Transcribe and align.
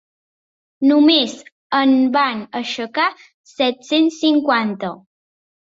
Només 0.91 1.35
en 1.81 1.93
van 2.17 2.41
aixecar 2.61 3.07
set-cents 3.53 4.19
cinquanta. 4.27 4.95